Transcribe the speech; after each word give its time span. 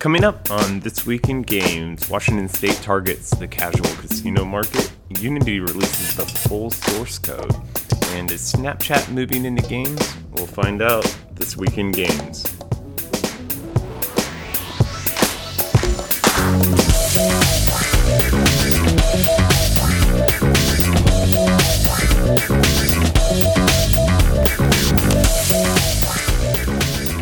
Coming 0.00 0.24
up 0.24 0.50
on 0.50 0.80
This 0.80 1.04
Week 1.04 1.28
in 1.28 1.42
Games, 1.42 2.08
Washington 2.08 2.48
State 2.48 2.80
targets 2.80 3.36
the 3.36 3.46
casual 3.46 3.84
casino 3.96 4.46
market, 4.46 4.90
Unity 5.20 5.60
releases 5.60 6.16
the 6.16 6.24
full 6.24 6.70
source 6.70 7.18
code, 7.18 7.54
and 8.12 8.30
is 8.30 8.50
Snapchat 8.50 9.10
moving 9.12 9.44
into 9.44 9.60
games? 9.68 10.16
We'll 10.32 10.46
find 10.46 10.80
out 10.80 11.04
this 11.34 11.54
week 11.54 11.76
in 11.76 11.92
games. 11.92 12.46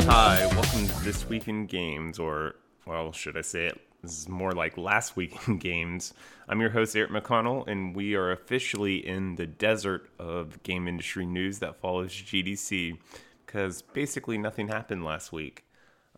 Hi, 0.07 0.47
welcome 0.53 0.87
to 0.87 1.05
This 1.05 1.29
Week 1.29 1.49
in 1.49 1.67
Games, 1.67 2.21
or, 2.21 2.55
well, 2.87 3.13
should 3.13 3.37
I 3.37 3.43
say 3.43 3.67
it? 3.67 3.81
This 4.03 4.19
is 4.19 4.29
more 4.29 4.53
like 4.53 4.79
Last 4.79 5.17
Week 5.17 5.37
in 5.47 5.59
Games. 5.59 6.15
I'm 6.49 6.61
your 6.61 6.71
host, 6.71 6.97
Eric 6.97 7.11
McConnell, 7.11 7.67
and 7.67 7.95
we 7.95 8.15
are 8.15 8.31
officially 8.31 9.07
in 9.07 9.37
the 9.37 9.47
desert 9.47 10.09
of 10.19 10.63
game 10.63 10.87
industry 10.87 11.27
news 11.27 11.59
that 11.59 11.81
follows 11.81 12.11
GDC 12.11 12.99
because 13.45 13.83
basically 13.83 14.39
nothing 14.39 14.69
happened 14.69 15.05
last 15.05 15.33
week. 15.33 15.65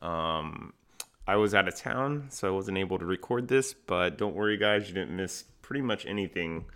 Um, 0.02 0.74
I 1.26 1.36
was 1.36 1.54
out 1.54 1.68
of 1.68 1.76
town, 1.76 2.26
so 2.30 2.48
I 2.48 2.50
wasn't 2.50 2.78
able 2.78 2.98
to 2.98 3.06
record 3.06 3.48
this, 3.48 3.72
but 3.72 4.18
don't 4.18 4.34
worry, 4.34 4.56
guys, 4.56 4.88
you 4.88 4.94
didn't 4.94 5.16
miss 5.16 5.44
pretty 5.62 5.82
much 5.82 6.04
anything 6.06 6.66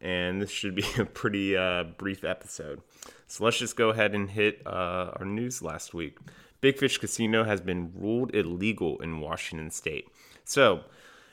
and 0.00 0.40
this 0.40 0.50
should 0.50 0.74
be 0.74 0.84
a 0.98 1.04
pretty 1.04 1.56
uh, 1.56 1.84
brief 1.96 2.24
episode. 2.24 2.80
So 3.26 3.44
let's 3.44 3.58
just 3.58 3.76
go 3.76 3.90
ahead 3.90 4.14
and 4.14 4.30
hit 4.30 4.62
uh, 4.66 5.12
our 5.16 5.24
news 5.24 5.62
last 5.62 5.94
week. 5.94 6.18
Big 6.60 6.78
Fish 6.78 6.98
Casino 6.98 7.44
has 7.44 7.60
been 7.60 7.92
ruled 7.94 8.34
illegal 8.34 8.98
in 9.00 9.20
Washington 9.20 9.70
state. 9.70 10.08
So, 10.44 10.84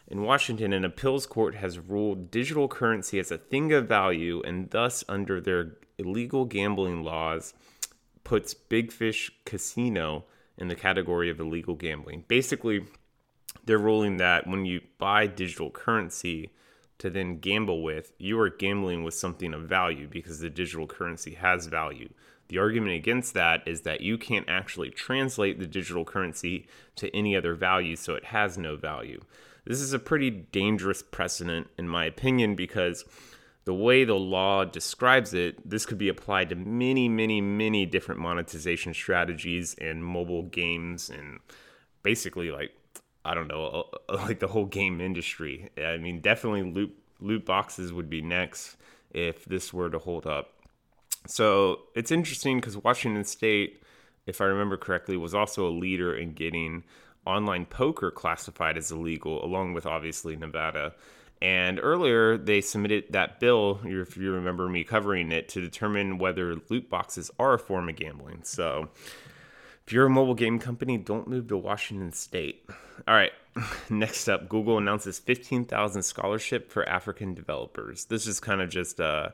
in 0.08 0.24
Washington, 0.24 0.74
an 0.74 0.84
appeals 0.84 1.26
court 1.26 1.56
has 1.56 1.80
ruled 1.80 2.30
digital 2.30 2.68
currency 2.68 3.20
as 3.20 3.32
a 3.32 3.38
thing 3.38 3.72
of 3.72 3.88
value 3.88 4.42
and 4.46 4.70
thus, 4.70 5.04
under 5.08 5.40
their 5.40 5.78
illegal 5.98 6.46
gambling 6.46 7.04
laws, 7.04 7.54
puts 8.24 8.54
Big 8.54 8.92
Fish 8.92 9.32
Casino 9.46 10.26
in 10.58 10.68
the 10.68 10.76
category 10.76 11.30
of 11.30 11.40
illegal 11.40 11.76
gambling. 11.76 12.26
Basically, 12.28 12.86
they're 13.66 13.78
ruling 13.78 14.18
that 14.18 14.46
when 14.46 14.66
you 14.66 14.82
buy 14.98 15.28
digital 15.28 15.72
currency, 15.72 16.52
to 17.04 17.10
then 17.10 17.40
gamble 17.40 17.84
with, 17.84 18.14
you 18.18 18.40
are 18.40 18.50
gambling 18.50 19.04
with 19.04 19.14
something 19.14 19.54
of 19.54 19.64
value 19.64 20.08
because 20.08 20.40
the 20.40 20.50
digital 20.50 20.88
currency 20.88 21.34
has 21.34 21.66
value. 21.66 22.08
The 22.50 22.58
argument 22.58 22.94
against 22.94 23.34
that 23.34 23.68
is 23.68 23.82
that 23.82 24.02
you 24.02 24.18
can't 24.18 24.48
actually 24.48 24.90
translate 24.90 25.60
the 25.60 25.68
digital 25.68 26.06
currency 26.06 26.68
to 26.98 27.16
any 27.16 27.36
other 27.36 27.56
value, 27.56 27.96
so 27.96 28.16
it 28.16 28.26
has 28.26 28.58
no 28.58 28.76
value. 28.76 29.22
This 29.66 29.80
is 29.80 29.94
a 29.94 30.00
pretty 30.00 30.30
dangerous 30.30 31.02
precedent, 31.02 31.68
in 31.78 31.88
my 31.88 32.06
opinion, 32.06 32.56
because 32.56 33.06
the 33.66 33.74
way 33.74 34.04
the 34.04 34.16
law 34.16 34.66
describes 34.66 35.34
it, 35.34 35.68
this 35.68 35.86
could 35.86 35.98
be 35.98 36.10
applied 36.10 36.50
to 36.50 36.56
many, 36.56 37.08
many, 37.08 37.40
many 37.40 37.86
different 37.86 38.20
monetization 38.20 38.94
strategies 38.94 39.74
and 39.76 40.04
mobile 40.04 40.44
games 40.44 41.10
and 41.10 41.40
basically 42.04 42.52
like 42.52 42.72
I 43.26 43.34
don't 43.34 43.48
know, 43.48 43.88
uh, 44.10 44.14
uh, 44.14 44.18
like 44.28 44.40
the 44.40 44.48
whole 44.48 44.66
game 44.66 45.00
industry. 45.00 45.70
I 45.78 45.98
mean, 45.98 46.20
definitely 46.20 46.64
loot 46.64 46.94
loot 47.20 47.46
boxes 47.46 47.94
would 47.94 48.10
be 48.10 48.22
next 48.22 48.76
if 49.12 49.46
this 49.46 49.74
were 49.74 49.90
to 49.90 50.00
hold 50.00 50.28
up. 50.28 50.53
So 51.28 51.82
it's 51.96 52.12
interesting 52.12 52.60
because 52.60 52.78
Washington 52.78 53.24
State, 53.24 53.82
if 54.26 54.42
I 54.42 54.46
remember 54.46 54.78
correctly, 54.78 55.18
was 55.18 55.34
also 55.34 55.68
a 55.68 55.72
leader 55.72 56.16
in 56.16 56.34
getting 56.34 56.84
online 57.26 57.66
poker 57.66 58.12
classified 58.12 58.78
as 58.78 58.92
illegal, 58.92 59.44
along 59.44 59.74
with 59.74 59.86
obviously 59.86 60.36
Nevada. 60.36 60.94
And 61.42 61.80
earlier, 61.82 62.38
they 62.38 62.62
submitted 62.62 63.06
that 63.12 63.40
bill, 63.40 63.82
if 63.84 64.16
you 64.16 64.32
remember 64.32 64.70
me 64.70 64.84
covering 64.84 65.32
it, 65.32 65.50
to 65.50 65.62
determine 65.62 66.18
whether 66.18 66.56
loot 66.70 66.90
boxes 66.90 67.32
are 67.38 67.54
a 67.54 67.60
form 67.60 67.90
of 67.90 67.98
gambling. 67.98 68.42
So 68.44 68.90
if 69.86 69.92
you're 69.92 70.06
a 70.06 70.10
mobile 70.10 70.36
game 70.36 70.60
company, 70.60 70.98
don't 70.98 71.28
move 71.28 71.50
to 71.50 71.58
Washington 71.58 72.14
State. 72.14 72.66
All 73.08 73.14
right, 73.14 73.34
next 73.90 74.30
up, 74.30 74.48
Google 74.48 74.78
announces 74.78 75.20
15,000 75.20 76.02
scholarship 76.04 76.72
for 76.72 76.88
African 76.88 77.34
developers. 77.34 78.06
This 78.06 78.26
is 78.26 78.40
kind 78.40 78.62
of 78.62 78.70
just 78.70 79.02
a 79.02 79.34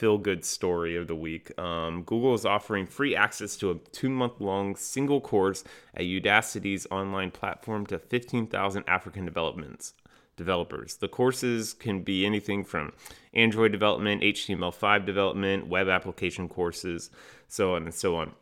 feel 0.00 0.18
good 0.18 0.44
story 0.44 0.96
of 0.96 1.06
the 1.06 1.14
week. 1.14 1.56
Um, 1.58 2.02
Google 2.02 2.34
is 2.34 2.46
offering 2.46 2.86
free 2.86 3.14
access 3.14 3.56
to 3.56 3.70
a 3.70 3.74
two 3.92 4.08
month 4.08 4.40
long 4.40 4.74
single 4.76 5.20
course 5.20 5.62
at 5.94 6.02
Udacity's 6.02 6.86
online 6.90 7.30
platform 7.30 7.86
to 7.86 7.98
15,000 7.98 8.84
African 8.88 9.24
developments 9.24 9.94
developers. 10.36 10.96
The 10.96 11.08
courses 11.08 11.74
can 11.74 12.02
be 12.02 12.24
anything 12.24 12.64
from 12.64 12.94
Android 13.34 13.72
development, 13.72 14.22
HTML5 14.22 15.04
development, 15.04 15.66
web 15.66 15.86
application 15.88 16.48
courses, 16.48 17.10
so 17.46 17.74
on 17.74 17.82
and 17.82 17.92
so 17.92 18.16
on 18.16 18.32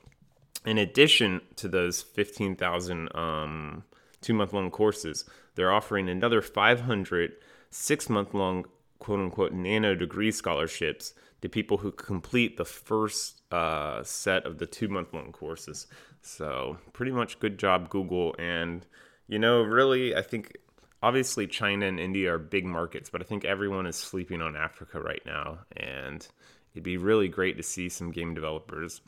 in 0.65 0.79
addition 0.79 1.41
to 1.57 1.69
those 1.69 2.03
15,000 2.03 3.09
um, 3.17 3.85
two 4.21 4.35
month 4.35 4.53
long 4.53 4.71
courses, 4.71 5.25
they're 5.55 5.73
offering 5.73 6.09
another 6.09 6.43
500 6.43 7.33
six 7.71 8.09
month 8.09 8.33
long 8.33 8.65
quote 8.99 9.21
unquote 9.21 9.53
nano 9.53 9.95
degree 9.95 10.31
scholarships 10.31 11.15
to 11.41 11.49
people 11.49 11.79
who 11.79 11.93
complete 11.93 12.57
the 12.57 12.65
first 12.65 13.43
uh, 13.53 14.03
set 14.03 14.45
of 14.45 14.59
the 14.59 14.67
two 14.67 14.89
month 14.89 15.13
long 15.13 15.33
courses. 15.33 15.87
So, 16.21 16.79
pretty 16.93 17.13
much 17.13 17.39
good 17.39 17.59
job, 17.59 17.89
Google. 17.89 18.35
And, 18.39 18.85
you 19.29 19.39
know, 19.39 19.63
really, 19.63 20.17
I 20.17 20.23
think 20.23 20.57
obviously 21.03 21.47
China 21.47 21.87
and 21.87 22.01
India 22.01 22.35
are 22.35 22.39
big 22.39 22.65
markets, 22.65 23.09
but 23.09 23.21
I 23.21 23.25
think 23.25 23.45
everyone 23.45 23.87
is 23.87 23.97
sleeping 23.97 24.43
on 24.43 24.57
Africa 24.57 25.01
right 25.01 25.23
now. 25.25 25.61
And 25.77 26.27
it'd 26.75 26.83
be 26.83 26.97
really 26.97 27.29
great 27.29 27.57
to 27.57 27.63
see 27.63 27.89
some 27.89 28.11
game 28.11 28.35
developers 28.35 29.01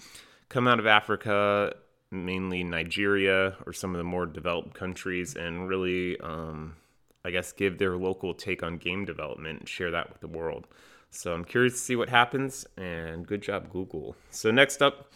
come 0.49 0.69
out 0.69 0.79
of 0.79 0.87
Africa, 0.87 1.75
mainly 2.11 2.63
Nigeria 2.63 3.57
or 3.67 3.73
some 3.73 3.95
of 3.95 3.99
the 3.99 4.05
more 4.05 4.27
developed 4.27 4.75
countries, 4.75 5.35
and 5.35 5.69
really, 5.69 6.19
um, 6.21 6.77
I 7.25 7.31
guess, 7.31 7.53
give 7.53 7.79
their 7.79 7.97
local 7.97 8.35
take 8.35 8.63
on 8.63 8.79
game 8.79 9.05
development 9.05 9.61
and 9.61 9.69
share 9.69 9.91
that 9.91 10.09
with 10.09 10.21
the 10.21 10.29
world. 10.29 10.67
So 11.11 11.35
I'm 11.35 11.45
curious 11.45 11.75
to 11.75 11.79
see 11.79 11.97
what 11.97 12.09
happens, 12.09 12.67
and 12.77 13.27
good 13.27 13.43
job, 13.43 13.71
Google. 13.71 14.17
So, 14.31 14.51
next 14.51 14.81
up, 14.81 15.13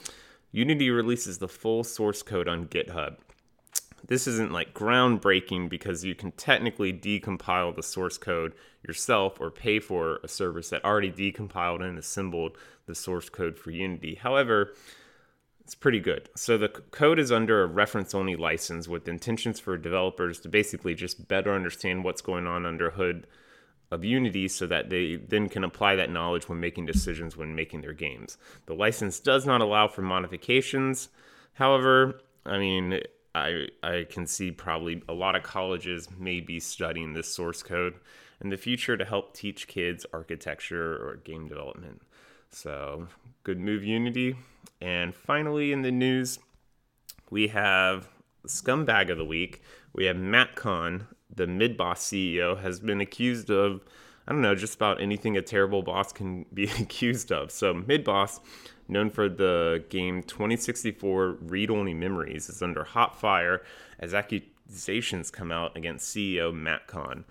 Unity 0.51 0.91
releases 0.91 1.39
the 1.39 1.49
full 1.49 1.85
source 1.85 2.23
code 2.23 2.49
on 2.49 2.67
GitHub. 2.67 3.17
This 4.07 4.27
isn't 4.27 4.53
like 4.53 4.75
groundbreaking 4.75 5.69
because 5.71 6.05
you 6.05 6.15
can 6.15 6.33
technically 6.33 6.93
decompile 6.93 7.75
the 7.75 7.83
source 7.83 8.19
code 8.19 8.55
yourself 8.87 9.41
or 9.41 9.51
pay 9.51 9.79
for 9.79 10.21
a 10.23 10.29
service 10.29 10.69
that 10.71 10.85
already 10.85 11.11
decompiled 11.11 11.83
and 11.83 11.99
assembled 11.99 12.59
the 12.87 12.95
source 12.95 13.31
code 13.31 13.59
for 13.59 13.71
Unity. 13.71 14.17
However, 14.17 14.75
it's 15.65 15.75
pretty 15.75 16.01
good. 16.01 16.29
So 16.37 16.59
the 16.59 16.69
code 16.69 17.19
is 17.19 17.33
under 17.33 17.63
a 17.63 17.67
reference 17.67 18.15
only 18.15 18.37
license 18.37 18.87
with 18.87 19.09
intentions 19.09 19.59
for 19.59 19.79
developers 19.79 20.39
to 20.41 20.49
basically 20.49 20.95
just 20.95 21.27
better 21.27 21.55
understand 21.55 22.05
what's 22.05 22.21
going 22.21 22.47
on 22.47 22.67
under 22.67 22.91
hood 22.91 23.27
of 23.91 24.05
Unity 24.05 24.49
so 24.49 24.67
that 24.67 24.91
they 24.91 25.17
then 25.17 25.49
can 25.49 25.65
apply 25.65 25.97
that 25.97 26.11
knowledge 26.11 26.49
when 26.49 26.61
making 26.61 26.85
decisions 26.85 27.37
when 27.37 27.55
making 27.55 27.81
their 27.81 27.93
games. 27.93 28.37
The 28.67 28.75
license 28.75 29.21
does 29.21 29.47
not 29.47 29.63
allow 29.63 29.89
for 29.89 30.03
modifications. 30.03 31.09
However, 31.55 32.21
I 32.45 32.59
mean, 32.59 33.01
I 33.35 33.69
I 33.83 34.07
can 34.09 34.27
see 34.27 34.51
probably 34.51 35.03
a 35.09 35.15
lot 35.15 35.37
of 35.37 35.43
colleges 35.43 36.09
may 36.19 36.41
be 36.41 36.61
studying 36.61 37.15
this 37.15 37.33
source 37.33 37.63
code 37.63 37.95
in 38.43 38.51
the 38.51 38.57
future 38.57 38.97
to 38.97 39.05
help 39.05 39.35
teach 39.35 39.67
kids 39.67 40.05
architecture 40.13 40.97
or 40.97 41.17
game 41.25 41.49
development. 41.49 42.03
So, 42.55 43.09
good 43.43 43.59
move 43.59 43.83
Unity. 43.83 44.37
And 44.81 45.13
finally, 45.13 45.73
in 45.73 45.83
the 45.83 45.91
news, 45.91 46.39
we 47.29 47.49
have 47.49 48.09
scumbag 48.47 49.11
of 49.11 49.19
the 49.19 49.25
week. 49.25 49.61
We 49.93 50.05
have 50.05 50.17
Matt 50.17 50.55
Conn, 50.55 51.09
the 51.35 51.49
mid 51.49 51.77
boss 51.77 52.01
CEO, 52.01 52.61
has 52.61 52.79
been 52.79 53.01
accused 53.01 53.51
of, 53.51 53.83
I 54.29 54.33
don't 54.33 54.41
know, 54.41 54.55
just 54.55 54.77
about 54.77 55.01
anything 55.01 55.37
a 55.37 55.43
terrible 55.43 55.83
boss 55.83 56.13
can 56.13 56.47
be 56.55 56.65
accused 56.65 57.33
of. 57.33 57.51
So, 57.51 57.75
mid 57.75 58.05
boss, 58.05 58.39
known 58.87 59.11
for 59.11 59.29
the 59.29 59.85
game 59.89 60.23
2064 60.23 61.39
read 61.41 61.71
only 61.71 61.93
memories, 61.93 62.49
is 62.49 62.63
under 62.63 62.85
hot 62.85 63.19
fire 63.21 63.63
as 63.99 64.15
accusations 64.15 65.33
come 65.33 65.51
out 65.51 65.77
against 65.77 66.15
CEO 66.15 66.55
Matt 66.55 66.87
Conn. 66.87 67.25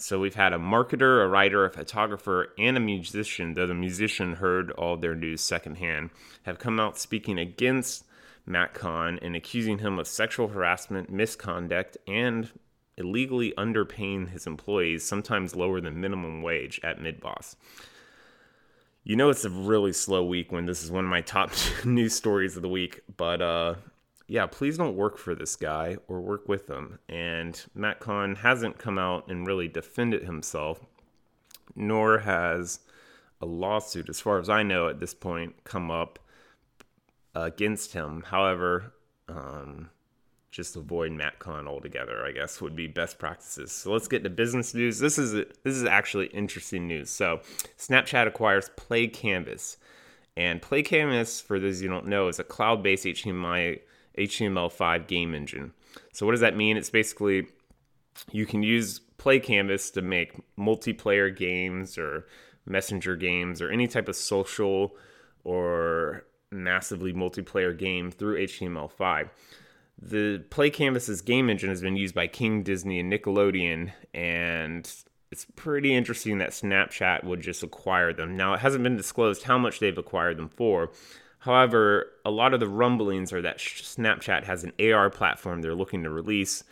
So 0.00 0.18
we've 0.18 0.34
had 0.34 0.54
a 0.54 0.58
marketer, 0.58 1.22
a 1.22 1.28
writer, 1.28 1.66
a 1.66 1.70
photographer, 1.70 2.54
and 2.58 2.76
a 2.76 2.80
musician, 2.80 3.52
though 3.52 3.66
the 3.66 3.74
musician 3.74 4.36
heard 4.36 4.70
all 4.70 4.96
their 4.96 5.14
news 5.14 5.42
secondhand, 5.42 6.08
have 6.44 6.58
come 6.58 6.80
out 6.80 6.98
speaking 6.98 7.38
against 7.38 8.06
Matt 8.46 8.72
Conn 8.72 9.18
and 9.20 9.36
accusing 9.36 9.78
him 9.78 9.98
of 9.98 10.08
sexual 10.08 10.48
harassment, 10.48 11.10
misconduct, 11.10 11.98
and 12.08 12.48
illegally 12.96 13.52
underpaying 13.58 14.30
his 14.30 14.46
employees, 14.46 15.04
sometimes 15.04 15.54
lower 15.54 15.82
than 15.82 16.00
minimum 16.00 16.42
wage 16.42 16.80
at 16.82 16.98
Midboss. 16.98 17.56
You 19.04 19.16
know 19.16 19.28
it's 19.28 19.44
a 19.44 19.50
really 19.50 19.92
slow 19.92 20.24
week 20.24 20.50
when 20.50 20.64
this 20.64 20.82
is 20.82 20.90
one 20.90 21.04
of 21.04 21.10
my 21.10 21.20
top 21.20 21.50
news 21.84 22.14
stories 22.14 22.56
of 22.56 22.62
the 22.62 22.68
week, 22.68 23.00
but 23.16 23.42
uh, 23.42 23.74
yeah, 24.30 24.46
please 24.46 24.78
don't 24.78 24.94
work 24.94 25.18
for 25.18 25.34
this 25.34 25.56
guy 25.56 25.96
or 26.06 26.20
work 26.20 26.48
with 26.48 26.70
him. 26.70 27.00
And 27.08 27.60
Matt 27.74 27.98
Conn 27.98 28.36
hasn't 28.36 28.78
come 28.78 28.96
out 28.96 29.26
and 29.28 29.44
really 29.44 29.66
defended 29.66 30.22
himself, 30.22 30.86
nor 31.74 32.20
has 32.20 32.78
a 33.42 33.46
lawsuit, 33.46 34.08
as 34.08 34.20
far 34.20 34.38
as 34.38 34.48
I 34.48 34.62
know 34.62 34.86
at 34.86 35.00
this 35.00 35.14
point, 35.14 35.64
come 35.64 35.90
up 35.90 36.20
against 37.34 37.92
him. 37.92 38.22
However, 38.24 38.92
um, 39.28 39.90
just 40.52 40.76
avoid 40.76 41.10
Matt 41.10 41.40
Conn 41.40 41.66
altogether, 41.66 42.24
I 42.24 42.30
guess, 42.30 42.60
would 42.60 42.76
be 42.76 42.86
best 42.86 43.18
practices. 43.18 43.72
So 43.72 43.90
let's 43.90 44.06
get 44.06 44.22
to 44.22 44.30
business 44.30 44.72
news. 44.74 45.00
This 45.00 45.18
is 45.18 45.32
this 45.32 45.74
is 45.74 45.84
actually 45.84 46.26
interesting 46.26 46.86
news. 46.86 47.10
So 47.10 47.40
Snapchat 47.78 48.28
acquires 48.28 48.70
Play 48.76 49.08
Canvas. 49.08 49.76
And 50.36 50.62
Play 50.62 50.84
Canvas, 50.84 51.40
for 51.40 51.58
those 51.58 51.82
you 51.82 51.88
don't 51.88 52.06
know, 52.06 52.28
is 52.28 52.38
a 52.38 52.44
cloud-based 52.44 53.04
HTML 53.04 53.80
HTML5 54.18 55.06
game 55.06 55.34
engine. 55.34 55.72
So 56.12 56.26
what 56.26 56.32
does 56.32 56.40
that 56.40 56.56
mean? 56.56 56.76
It's 56.76 56.90
basically 56.90 57.46
you 58.30 58.46
can 58.46 58.62
use 58.62 59.00
Play 59.18 59.40
Canvas 59.40 59.90
to 59.92 60.02
make 60.02 60.34
multiplayer 60.56 61.34
games 61.34 61.98
or 61.98 62.26
messenger 62.66 63.16
games 63.16 63.60
or 63.60 63.70
any 63.70 63.86
type 63.86 64.08
of 64.08 64.16
social 64.16 64.96
or 65.44 66.24
massively 66.50 67.12
multiplayer 67.12 67.76
game 67.76 68.10
through 68.10 68.46
HTML5. 68.46 69.28
The 70.00 70.42
Play 70.50 70.70
Canvas's 70.70 71.20
game 71.20 71.50
engine 71.50 71.68
has 71.68 71.82
been 71.82 71.96
used 71.96 72.14
by 72.14 72.26
King 72.26 72.62
Disney 72.62 73.00
and 73.00 73.12
Nickelodeon, 73.12 73.92
and 74.14 74.90
it's 75.30 75.46
pretty 75.56 75.94
interesting 75.94 76.38
that 76.38 76.50
Snapchat 76.50 77.24
would 77.24 77.40
just 77.40 77.62
acquire 77.62 78.12
them. 78.12 78.36
Now, 78.36 78.54
it 78.54 78.60
hasn't 78.60 78.82
been 78.82 78.96
disclosed 78.96 79.42
how 79.42 79.58
much 79.58 79.78
they've 79.78 79.96
acquired 79.96 80.38
them 80.38 80.48
for. 80.48 80.90
However, 81.40 82.12
a 82.24 82.30
lot 82.30 82.52
of 82.52 82.60
the 82.60 82.68
rumblings 82.68 83.32
are 83.32 83.40
that 83.42 83.58
Snapchat 83.58 84.44
has 84.44 84.62
an 84.62 84.72
AR 84.78 85.08
platform 85.08 85.62
they're 85.62 85.74
looking 85.74 86.02
to 86.02 86.10
release, 86.10 86.64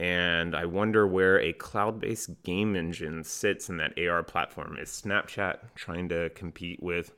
and 0.00 0.54
I 0.54 0.64
wonder 0.64 1.06
where 1.06 1.40
a 1.40 1.52
cloud 1.52 2.00
based 2.00 2.42
game 2.42 2.74
engine 2.74 3.22
sits 3.22 3.68
in 3.68 3.76
that 3.76 3.96
AR 3.98 4.24
platform. 4.24 4.78
Is 4.78 4.88
Snapchat 4.88 5.58
trying 5.76 6.08
to 6.08 6.30
compete 6.30 6.82
with 6.82 7.14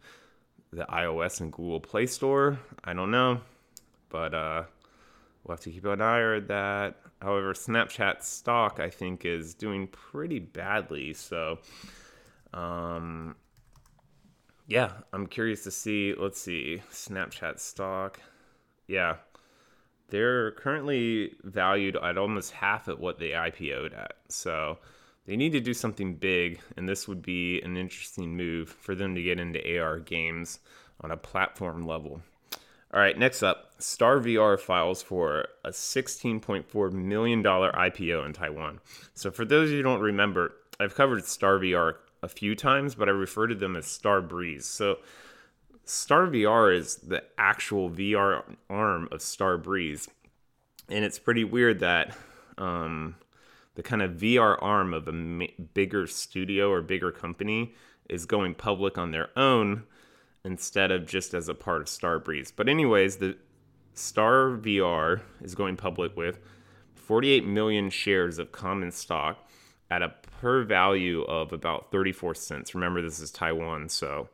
the 0.70 0.84
iOS 0.84 1.40
and 1.40 1.50
Google 1.50 1.80
Play 1.80 2.04
Store? 2.04 2.58
I 2.84 2.92
don't 2.92 3.10
know, 3.10 3.40
but 4.10 4.34
uh, 4.34 4.64
we'll 5.42 5.56
have 5.56 5.60
to 5.64 5.70
keep 5.70 5.86
an 5.86 6.02
eye 6.02 6.22
on 6.22 6.46
that. 6.48 6.96
However, 7.22 7.54
Snapchat 7.54 8.22
stock 8.22 8.80
I 8.80 8.90
think 8.90 9.24
is 9.24 9.54
doing 9.54 9.88
pretty 9.88 10.40
badly. 10.40 11.14
So, 11.14 11.58
um, 12.52 13.34
yeah, 14.68 14.92
I'm 15.14 15.26
curious 15.26 15.64
to 15.64 15.70
see. 15.70 16.14
Let's 16.16 16.40
see, 16.40 16.82
Snapchat 16.92 17.58
stock. 17.58 18.20
Yeah, 18.86 19.16
they're 20.10 20.52
currently 20.52 21.34
valued 21.42 21.96
at 21.96 22.18
almost 22.18 22.52
half 22.52 22.86
at 22.86 23.00
what 23.00 23.18
they 23.18 23.30
IPO'd 23.30 23.94
at. 23.94 24.12
So 24.28 24.78
they 25.26 25.36
need 25.36 25.52
to 25.52 25.60
do 25.60 25.72
something 25.72 26.14
big, 26.14 26.60
and 26.76 26.86
this 26.86 27.08
would 27.08 27.22
be 27.22 27.60
an 27.62 27.78
interesting 27.78 28.36
move 28.36 28.68
for 28.68 28.94
them 28.94 29.14
to 29.14 29.22
get 29.22 29.40
into 29.40 29.80
AR 29.80 29.98
games 30.00 30.60
on 31.00 31.10
a 31.10 31.16
platform 31.16 31.86
level. 31.86 32.20
All 32.92 33.00
right, 33.00 33.18
next 33.18 33.42
up, 33.42 33.72
Star 33.78 34.18
VR 34.18 34.58
files 34.58 35.02
for 35.02 35.48
a 35.64 35.70
$16.4 35.70 36.92
million 36.92 37.42
IPO 37.42 38.26
in 38.26 38.32
Taiwan. 38.34 38.80
So, 39.14 39.30
for 39.30 39.44
those 39.44 39.68
of 39.68 39.72
you 39.72 39.76
who 39.78 39.82
don't 39.82 40.00
remember, 40.00 40.54
I've 40.80 40.94
covered 40.94 41.26
Star 41.26 41.58
VR 41.58 41.96
a 42.22 42.28
few 42.28 42.54
times, 42.54 42.94
but 42.94 43.08
I 43.08 43.12
refer 43.12 43.46
to 43.46 43.54
them 43.54 43.76
as 43.76 43.86
Star 43.86 44.20
Breeze. 44.20 44.66
So, 44.66 44.98
Star 45.84 46.26
VR 46.26 46.76
is 46.76 46.96
the 46.96 47.24
actual 47.38 47.90
VR 47.90 48.42
arm 48.68 49.08
of 49.10 49.22
Star 49.22 49.56
Breeze. 49.56 50.06
And 50.88 51.04
it's 51.04 51.18
pretty 51.18 51.44
weird 51.44 51.80
that 51.80 52.16
um, 52.58 53.16
the 53.74 53.82
kind 53.82 54.02
of 54.02 54.12
VR 54.12 54.58
arm 54.60 54.92
of 54.92 55.08
a 55.08 55.48
bigger 55.74 56.06
studio 56.06 56.70
or 56.70 56.82
bigger 56.82 57.10
company 57.10 57.74
is 58.08 58.26
going 58.26 58.54
public 58.54 58.98
on 58.98 59.12
their 59.12 59.30
own 59.38 59.84
instead 60.44 60.90
of 60.90 61.06
just 61.06 61.34
as 61.34 61.48
a 61.48 61.54
part 61.54 61.80
of 61.80 61.88
Star 61.88 62.18
Breeze. 62.18 62.52
But 62.54 62.68
anyways, 62.68 63.16
the 63.16 63.36
Star 63.94 64.56
VR 64.56 65.20
is 65.42 65.54
going 65.54 65.76
public 65.76 66.16
with 66.16 66.38
48 66.94 67.46
million 67.46 67.90
shares 67.90 68.38
of 68.38 68.52
common 68.52 68.92
stock 68.92 69.48
at 69.90 70.02
a 70.02 70.12
per 70.40 70.62
value 70.64 71.22
of 71.22 71.52
about 71.52 71.90
34 71.90 72.34
cents. 72.34 72.74
Remember, 72.74 73.02
this 73.02 73.20
is 73.20 73.30
Taiwan, 73.30 73.88
so 73.88 74.28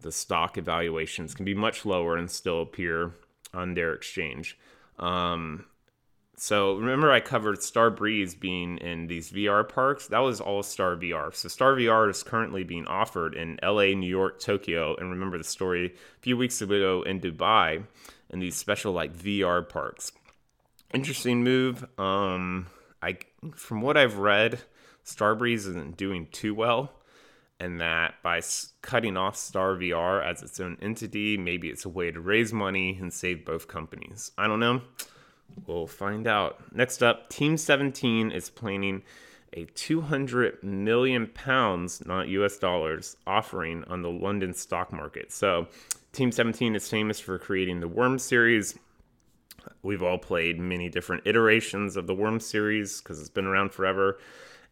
the 0.00 0.12
stock 0.12 0.58
evaluations 0.58 1.34
can 1.34 1.44
be 1.44 1.54
much 1.54 1.84
lower 1.84 2.16
and 2.16 2.30
still 2.30 2.62
appear 2.62 3.14
on 3.54 3.74
their 3.74 3.92
exchange. 3.92 4.58
Um, 4.98 5.66
so 6.36 6.74
remember, 6.74 7.12
I 7.12 7.20
covered 7.20 7.62
Star 7.62 7.90
Breeze 7.90 8.34
being 8.34 8.78
in 8.78 9.06
these 9.06 9.30
VR 9.30 9.68
parks. 9.68 10.08
That 10.08 10.20
was 10.20 10.40
all 10.40 10.62
Star 10.62 10.96
VR. 10.96 11.34
So 11.34 11.48
Star 11.48 11.74
VR 11.74 12.10
is 12.10 12.22
currently 12.22 12.64
being 12.64 12.86
offered 12.86 13.34
in 13.34 13.58
LA, 13.62 13.94
New 13.94 14.08
York, 14.08 14.40
Tokyo, 14.40 14.96
and 14.96 15.10
remember 15.10 15.38
the 15.38 15.44
story 15.44 15.86
a 15.86 16.20
few 16.20 16.36
weeks 16.36 16.60
ago 16.60 17.02
in 17.02 17.20
Dubai, 17.20 17.84
in 18.30 18.40
these 18.40 18.56
special 18.56 18.92
like 18.92 19.16
VR 19.16 19.66
parks. 19.66 20.12
Interesting 20.92 21.44
move. 21.44 21.86
Um, 21.98 22.66
I 23.02 23.18
from 23.54 23.80
what 23.80 23.96
I've 23.96 24.18
read, 24.18 24.60
Star 25.04 25.34
Breeze 25.34 25.66
isn't 25.66 25.96
doing 25.96 26.28
too 26.30 26.54
well, 26.54 26.92
and 27.58 27.80
that 27.80 28.14
by 28.22 28.40
cutting 28.82 29.16
off 29.16 29.36
Star 29.36 29.74
VR 29.76 30.24
as 30.24 30.42
its 30.42 30.60
own 30.60 30.76
entity, 30.80 31.36
maybe 31.36 31.68
it's 31.68 31.84
a 31.84 31.88
way 31.88 32.10
to 32.10 32.20
raise 32.20 32.52
money 32.52 32.98
and 33.00 33.12
save 33.12 33.44
both 33.44 33.68
companies. 33.68 34.32
I 34.38 34.46
don't 34.46 34.60
know. 34.60 34.82
We'll 35.66 35.86
find 35.86 36.26
out. 36.26 36.74
Next 36.74 37.02
up, 37.02 37.28
Team 37.28 37.56
17 37.56 38.30
is 38.30 38.48
planning 38.50 39.02
a 39.54 39.64
200 39.66 40.62
million 40.62 41.26
pounds, 41.26 42.04
not 42.06 42.28
US 42.28 42.58
dollars, 42.58 43.16
offering 43.26 43.84
on 43.84 44.02
the 44.02 44.10
London 44.10 44.54
stock 44.54 44.92
market. 44.92 45.30
So, 45.30 45.68
Team 46.12 46.32
17 46.32 46.74
is 46.74 46.88
famous 46.88 47.20
for 47.20 47.38
creating 47.38 47.80
the 47.80 47.88
Worm 47.88 48.18
series. 48.18 48.78
We've 49.82 50.02
all 50.02 50.18
played 50.18 50.58
many 50.58 50.88
different 50.88 51.26
iterations 51.26 51.96
of 51.96 52.06
the 52.06 52.14
Worm 52.14 52.40
series 52.40 53.00
because 53.00 53.20
it's 53.20 53.28
been 53.28 53.46
around 53.46 53.72
forever. 53.72 54.18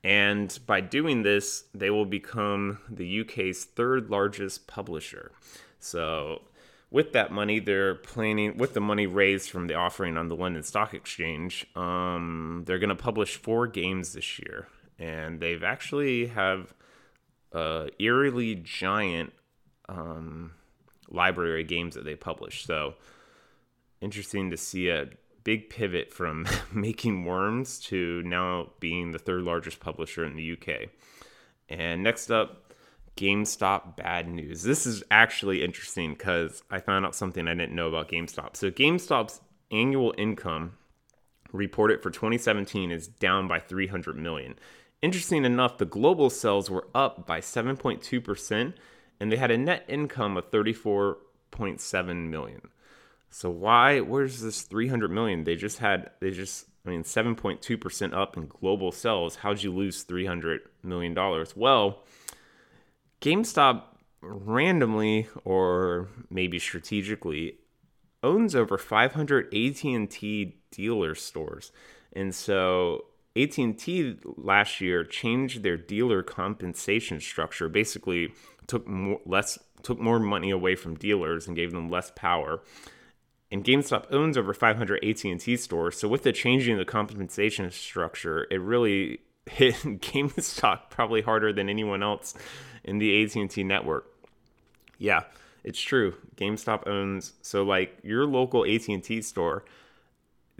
And 0.02 0.58
by 0.66 0.80
doing 0.80 1.22
this, 1.22 1.64
they 1.74 1.90
will 1.90 2.06
become 2.06 2.78
the 2.88 3.20
UK's 3.20 3.64
third 3.64 4.10
largest 4.10 4.66
publisher. 4.66 5.30
So, 5.78 6.42
with 6.90 7.12
that 7.12 7.30
money, 7.30 7.60
they're 7.60 7.94
planning 7.94 8.56
with 8.56 8.74
the 8.74 8.80
money 8.80 9.06
raised 9.06 9.50
from 9.50 9.66
the 9.66 9.74
offering 9.74 10.16
on 10.16 10.28
the 10.28 10.34
London 10.36 10.62
Stock 10.62 10.94
Exchange. 10.94 11.66
Um, 11.76 12.64
they're 12.66 12.78
going 12.78 12.88
to 12.88 12.96
publish 12.96 13.36
four 13.36 13.66
games 13.66 14.14
this 14.14 14.38
year, 14.38 14.66
and 14.98 15.38
they've 15.38 15.62
actually 15.62 16.26
have 16.26 16.74
eerily 17.54 18.54
giant 18.56 19.32
um, 19.88 20.52
library 21.08 21.62
of 21.62 21.68
games 21.68 21.94
that 21.94 22.04
they 22.04 22.14
publish. 22.14 22.64
So 22.64 22.94
interesting 24.00 24.50
to 24.50 24.56
see 24.56 24.88
a 24.88 25.08
big 25.44 25.70
pivot 25.70 26.12
from 26.12 26.46
making 26.72 27.24
worms 27.24 27.78
to 27.80 28.22
now 28.22 28.70
being 28.80 29.12
the 29.12 29.18
third 29.18 29.42
largest 29.42 29.80
publisher 29.80 30.24
in 30.24 30.36
the 30.36 30.52
UK. 30.52 30.88
And 31.68 32.02
next 32.02 32.30
up, 32.30 32.74
GameStop 33.16 33.96
bad 33.96 34.28
news. 34.28 34.62
This 34.62 34.86
is 34.86 35.02
actually 35.10 35.62
interesting 35.62 36.14
because 36.14 36.62
I 36.70 36.80
found 36.80 37.04
out 37.04 37.14
something 37.14 37.46
I 37.46 37.54
didn't 37.54 37.74
know 37.74 37.88
about 37.88 38.08
GameStop. 38.08 38.56
So, 38.56 38.70
GameStop's 38.70 39.40
annual 39.70 40.14
income 40.16 40.72
reported 41.52 42.02
for 42.02 42.10
2017 42.10 42.90
is 42.90 43.08
down 43.08 43.48
by 43.48 43.58
300 43.58 44.16
million. 44.16 44.56
Interesting 45.02 45.44
enough, 45.44 45.78
the 45.78 45.86
global 45.86 46.30
sales 46.30 46.70
were 46.70 46.86
up 46.94 47.26
by 47.26 47.40
7.2%, 47.40 48.74
and 49.18 49.32
they 49.32 49.36
had 49.36 49.50
a 49.50 49.58
net 49.58 49.84
income 49.88 50.36
of 50.36 50.50
34.7 50.50 52.28
million. 52.28 52.60
So 53.30 53.50
why? 53.50 54.00
Where's 54.00 54.40
this 54.40 54.62
300 54.62 55.10
million? 55.10 55.44
They 55.44 55.56
just 55.56 55.78
had. 55.78 56.10
They 56.20 56.30
just. 56.30 56.66
I 56.86 56.88
mean, 56.88 57.02
7.2% 57.02 58.14
up 58.14 58.38
in 58.38 58.46
global 58.46 58.90
sales. 58.90 59.36
How'd 59.36 59.62
you 59.62 59.70
lose 59.70 60.02
300 60.02 60.62
million 60.82 61.12
dollars? 61.12 61.54
Well 61.54 62.02
GameStop 63.20 63.82
randomly 64.22 65.28
or 65.44 66.08
maybe 66.30 66.58
strategically 66.58 67.58
owns 68.22 68.54
over 68.54 68.78
500 68.78 69.46
AT&T 69.46 70.56
dealer 70.70 71.14
stores. 71.14 71.72
And 72.12 72.34
so 72.34 73.06
AT&T 73.36 74.18
last 74.36 74.80
year 74.80 75.04
changed 75.04 75.62
their 75.62 75.76
dealer 75.76 76.22
compensation 76.22 77.20
structure, 77.20 77.68
basically 77.68 78.32
took 78.66 78.86
more 78.86 79.20
less 79.26 79.58
took 79.82 79.98
more 79.98 80.18
money 80.18 80.50
away 80.50 80.76
from 80.76 80.94
dealers 80.94 81.46
and 81.46 81.56
gave 81.56 81.72
them 81.72 81.88
less 81.88 82.12
power. 82.14 82.62
And 83.52 83.64
GameStop 83.64 84.06
owns 84.12 84.38
over 84.38 84.54
500 84.54 85.04
AT&T 85.04 85.56
stores, 85.56 85.98
so 85.98 86.06
with 86.06 86.22
the 86.22 86.32
changing 86.32 86.78
the 86.78 86.84
compensation 86.84 87.70
structure, 87.72 88.46
it 88.50 88.60
really 88.60 89.20
hit 89.50 89.74
GameStop 89.74 90.90
probably 90.90 91.22
harder 91.22 91.52
than 91.52 91.68
anyone 91.68 92.02
else 92.02 92.34
in 92.84 92.98
the 92.98 93.24
AT&T 93.24 93.64
network. 93.64 94.06
Yeah, 94.98 95.24
it's 95.64 95.80
true. 95.80 96.14
GameStop 96.36 96.86
owns 96.86 97.32
so 97.42 97.62
like 97.64 97.98
your 98.02 98.26
local 98.26 98.64
AT&T 98.64 99.22
store 99.22 99.64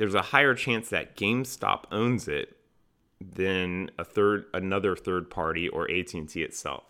there's 0.01 0.15
a 0.15 0.23
higher 0.23 0.55
chance 0.55 0.89
that 0.89 1.15
GameStop 1.15 1.85
owns 1.93 2.27
it 2.27 2.57
than 3.21 3.91
a 3.99 4.05
third 4.05 4.47
another 4.55 4.97
third 4.97 5.29
party 5.29 5.69
or 5.69 5.91
AT&T 5.91 6.43
itself. 6.43 6.85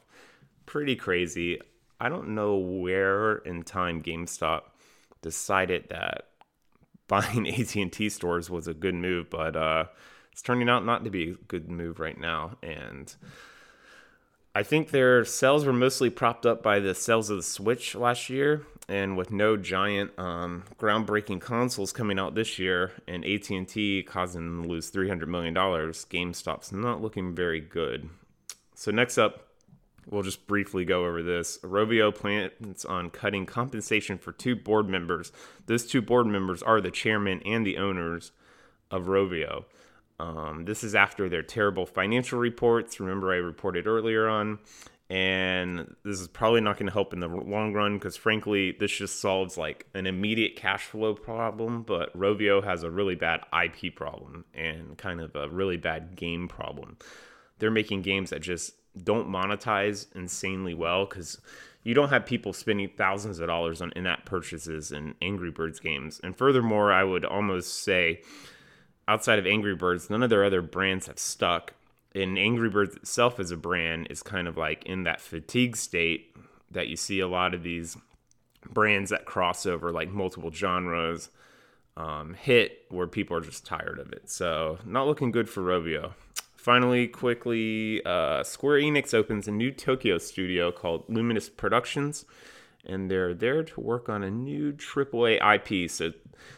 Pretty 0.64 0.94
crazy. 0.94 1.58
I 1.98 2.08
don't 2.08 2.36
know 2.36 2.56
where 2.56 3.38
in 3.38 3.64
time 3.64 4.00
GameStop 4.00 4.62
decided 5.22 5.88
that 5.90 6.28
buying 7.08 7.48
AT&T 7.48 8.08
stores 8.08 8.48
was 8.48 8.68
a 8.68 8.74
good 8.74 8.94
move, 8.94 9.30
but 9.30 9.56
uh, 9.56 9.86
it's 10.32 10.42
turning 10.42 10.68
out 10.68 10.84
not 10.84 11.04
to 11.04 11.10
be 11.10 11.30
a 11.30 11.34
good 11.48 11.70
move 11.70 11.98
right 11.98 12.18
now 12.18 12.56
and 12.62 13.14
I 14.54 14.64
think 14.64 14.90
their 14.90 15.24
sales 15.24 15.64
were 15.64 15.72
mostly 15.72 16.10
propped 16.10 16.44
up 16.44 16.62
by 16.62 16.80
the 16.80 16.94
sales 16.94 17.30
of 17.30 17.36
the 17.36 17.42
Switch 17.42 17.94
last 17.94 18.28
year, 18.28 18.66
and 18.88 19.16
with 19.16 19.30
no 19.30 19.56
giant 19.56 20.10
um, 20.18 20.64
groundbreaking 20.76 21.40
consoles 21.40 21.92
coming 21.92 22.18
out 22.18 22.34
this 22.34 22.58
year, 22.58 22.90
and 23.06 23.24
AT 23.24 23.48
and 23.50 23.68
T 23.68 24.02
causing 24.02 24.44
them 24.44 24.62
to 24.64 24.68
lose 24.68 24.88
three 24.88 25.08
hundred 25.08 25.28
million 25.28 25.54
dollars, 25.54 26.04
GameStop's 26.10 26.72
not 26.72 27.00
looking 27.00 27.32
very 27.32 27.60
good. 27.60 28.10
So 28.74 28.90
next 28.90 29.18
up, 29.18 29.46
we'll 30.10 30.22
just 30.22 30.46
briefly 30.46 30.84
go 30.84 31.06
over 31.06 31.22
this. 31.22 31.58
Rovio 31.58 32.14
plans 32.14 32.84
on 32.84 33.10
cutting 33.10 33.46
compensation 33.46 34.18
for 34.18 34.32
two 34.32 34.56
board 34.56 34.88
members. 34.88 35.32
Those 35.66 35.86
two 35.86 36.02
board 36.02 36.26
members 36.26 36.62
are 36.62 36.80
the 36.80 36.90
chairman 36.90 37.40
and 37.44 37.66
the 37.66 37.78
owners 37.78 38.32
of 38.90 39.06
Rovio. 39.06 39.64
Um, 40.18 40.64
this 40.66 40.84
is 40.84 40.94
after 40.94 41.28
their 41.28 41.42
terrible 41.42 41.86
financial 41.86 42.38
reports. 42.38 43.00
Remember, 43.00 43.32
I 43.32 43.36
reported 43.36 43.86
earlier 43.86 44.28
on. 44.28 44.58
And 45.08 45.96
this 46.04 46.20
is 46.20 46.28
probably 46.28 46.60
not 46.60 46.76
going 46.76 46.86
to 46.86 46.92
help 46.92 47.12
in 47.12 47.18
the 47.18 47.26
long 47.26 47.72
run 47.72 47.94
because, 47.94 48.16
frankly, 48.16 48.76
this 48.78 48.92
just 48.92 49.20
solves 49.20 49.58
like 49.58 49.86
an 49.92 50.06
immediate 50.06 50.54
cash 50.54 50.84
flow 50.84 51.14
problem. 51.14 51.82
But 51.82 52.16
Rovio 52.16 52.62
has 52.62 52.84
a 52.84 52.90
really 52.90 53.16
bad 53.16 53.40
IP 53.52 53.96
problem 53.96 54.44
and 54.54 54.96
kind 54.96 55.20
of 55.20 55.34
a 55.34 55.48
really 55.48 55.76
bad 55.76 56.14
game 56.14 56.46
problem. 56.46 56.96
They're 57.60 57.70
making 57.70 58.02
games 58.02 58.30
that 58.30 58.40
just 58.40 58.72
don't 59.04 59.28
monetize 59.28 60.06
insanely 60.16 60.74
well 60.74 61.06
because 61.06 61.38
you 61.82 61.94
don't 61.94 62.10
have 62.10 62.26
people 62.26 62.52
spending 62.52 62.90
thousands 62.96 63.38
of 63.38 63.46
dollars 63.46 63.80
on 63.80 63.92
in 63.96 64.06
app 64.06 64.24
purchases 64.24 64.92
in 64.92 65.14
Angry 65.22 65.50
Birds 65.50 65.80
games. 65.80 66.20
And 66.22 66.36
furthermore, 66.36 66.92
I 66.92 67.04
would 67.04 67.24
almost 67.24 67.82
say 67.82 68.22
outside 69.08 69.38
of 69.38 69.46
Angry 69.46 69.74
Birds, 69.74 70.10
none 70.10 70.22
of 70.22 70.30
their 70.30 70.44
other 70.44 70.62
brands 70.62 71.06
have 71.06 71.18
stuck. 71.18 71.74
And 72.14 72.38
Angry 72.38 72.68
Birds 72.68 72.96
itself 72.96 73.38
as 73.38 73.50
a 73.50 73.56
brand 73.56 74.08
is 74.10 74.22
kind 74.22 74.48
of 74.48 74.56
like 74.56 74.84
in 74.84 75.04
that 75.04 75.20
fatigue 75.20 75.76
state 75.76 76.34
that 76.70 76.88
you 76.88 76.96
see 76.96 77.20
a 77.20 77.28
lot 77.28 77.54
of 77.54 77.62
these 77.62 77.96
brands 78.68 79.10
that 79.10 79.24
cross 79.24 79.64
over 79.64 79.90
like 79.90 80.10
multiple 80.10 80.50
genres 80.50 81.30
um, 81.96 82.34
hit 82.34 82.84
where 82.88 83.06
people 83.06 83.36
are 83.36 83.40
just 83.40 83.64
tired 83.66 83.98
of 83.98 84.12
it. 84.12 84.30
So, 84.30 84.78
not 84.84 85.06
looking 85.06 85.30
good 85.30 85.48
for 85.48 85.62
Rovio. 85.62 86.12
Finally, 86.60 87.08
quickly, 87.08 88.04
uh, 88.04 88.44
Square 88.44 88.80
Enix 88.80 89.14
opens 89.14 89.48
a 89.48 89.50
new 89.50 89.70
Tokyo 89.70 90.18
studio 90.18 90.70
called 90.70 91.04
Luminous 91.08 91.48
Productions, 91.48 92.26
and 92.84 93.10
they're 93.10 93.32
there 93.32 93.62
to 93.62 93.80
work 93.80 94.10
on 94.10 94.22
a 94.22 94.30
new 94.30 94.70
AAA 94.74 95.40
IP. 95.40 95.90
So, 95.90 96.12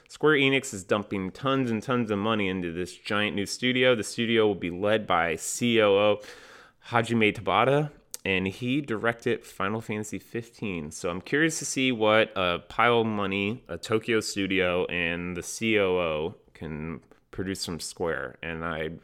Square 0.09 0.38
Enix 0.38 0.75
is 0.75 0.82
dumping 0.82 1.30
tons 1.30 1.71
and 1.71 1.80
tons 1.80 2.11
of 2.11 2.18
money 2.18 2.49
into 2.49 2.73
this 2.73 2.97
giant 2.97 3.37
new 3.37 3.47
studio. 3.47 3.94
The 3.94 4.02
studio 4.02 4.49
will 4.49 4.56
be 4.56 4.71
led 4.73 5.06
by 5.06 5.37
COO 5.37 6.18
Hajime 6.88 7.32
Tabata, 7.32 7.92
and 8.25 8.49
he 8.49 8.80
directed 8.80 9.44
Final 9.44 9.80
Fantasy 9.80 10.18
15. 10.18 10.90
So 10.90 11.11
I'm 11.11 11.21
curious 11.21 11.61
to 11.61 11.64
see 11.64 11.92
what 11.92 12.32
a 12.35 12.59
pile 12.59 13.02
of 13.02 13.06
money, 13.06 13.62
a 13.68 13.78
Tokyo 13.78 14.18
studio, 14.18 14.85
and 14.87 15.37
the 15.37 15.42
COO 15.42 16.35
can 16.54 17.02
produce 17.30 17.64
from 17.64 17.78
Square. 17.78 18.38
And 18.42 18.64
I'd 18.64 18.99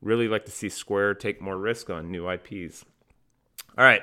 really 0.00 0.28
like 0.28 0.44
to 0.46 0.50
see 0.50 0.68
Square 0.68 1.14
take 1.14 1.40
more 1.40 1.56
risk 1.56 1.90
on 1.90 2.10
new 2.10 2.28
IPs. 2.28 2.84
All 3.76 3.84
right, 3.84 4.02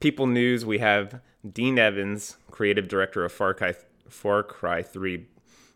people 0.00 0.26
news. 0.26 0.64
We 0.64 0.78
have 0.78 1.20
Dean 1.50 1.78
Evans, 1.78 2.36
creative 2.50 2.88
director 2.88 3.24
of 3.24 3.32
Far 3.32 3.54
Cry, 3.54 3.74
Far 4.08 4.42
Cry 4.42 4.82
3 4.82 5.26